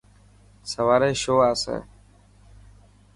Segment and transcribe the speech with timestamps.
[0.69, 1.77] سواري شو آسي.